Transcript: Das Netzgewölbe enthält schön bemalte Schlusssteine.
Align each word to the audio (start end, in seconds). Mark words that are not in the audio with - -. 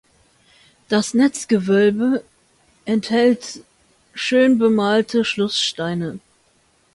Das 0.89 1.13
Netzgewölbe 1.13 2.23
enthält 2.85 3.61
schön 4.15 4.57
bemalte 4.57 5.23
Schlusssteine. 5.23 6.19